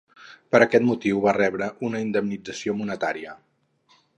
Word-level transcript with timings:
Per 0.53 0.61
aquest 0.65 0.85
motiu 0.87 1.19
va 1.27 1.35
rebre 1.37 1.67
una 1.89 2.01
indemnització 2.07 2.77
monetària. 2.81 3.37